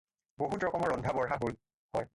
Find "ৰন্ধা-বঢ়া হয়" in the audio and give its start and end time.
0.95-2.07